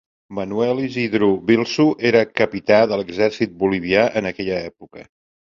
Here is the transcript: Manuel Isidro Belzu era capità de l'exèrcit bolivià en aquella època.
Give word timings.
Manuel 0.37 0.79
Isidro 0.79 1.29
Belzu 1.49 1.85
era 2.11 2.23
capità 2.41 2.81
de 2.93 2.99
l'exèrcit 3.03 3.55
bolivià 3.65 4.11
en 4.23 4.31
aquella 4.31 4.61
època. 4.73 5.07